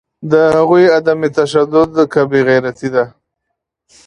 د 0.31 0.33
هغوی 0.55 0.85
عدم 0.97 1.19
تشدد 1.37 1.95
که 2.13 2.21
بیغیرتي 2.31 2.89
ده 2.95 3.03